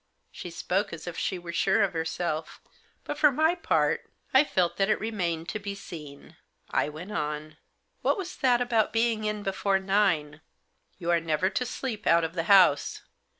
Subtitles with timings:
[0.31, 2.59] She spoke as if she were sure of herself.
[3.03, 6.37] But, for my part, I felt that it re mained to be seen.
[6.71, 7.57] I went on:"
[8.01, 10.41] What was that about being in before nine?"
[10.97, 13.03] "You are never to sleep out of the house.